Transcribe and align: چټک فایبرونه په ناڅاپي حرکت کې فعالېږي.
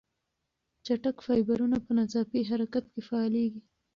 چټک 0.85 1.17
فایبرونه 1.25 1.77
په 1.85 1.91
ناڅاپي 1.97 2.41
حرکت 2.49 2.85
کې 2.93 3.01
فعالېږي. 3.09 3.61